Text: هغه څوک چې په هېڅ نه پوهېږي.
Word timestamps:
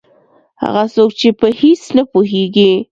هغه 0.63 0.83
څوک 0.95 1.09
چې 1.19 1.27
په 1.39 1.47
هېڅ 1.59 1.81
نه 1.97 2.03
پوهېږي. 2.11 2.71